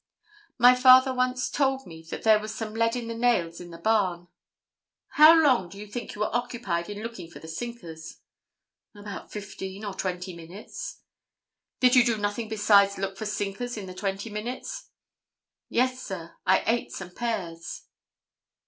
[0.57, 4.29] "My father once told me that there was some lead and nails in the barn."
[5.09, 8.17] "How long do you think you occupied in looking for the sinkers?"
[8.95, 11.01] "About fifteen or twenty minutes."
[11.79, 14.89] "Did you do nothing besides look for sinkers in the twenty minutes?"
[15.69, 16.35] "Yes, sir.
[16.47, 17.83] I ate some pears."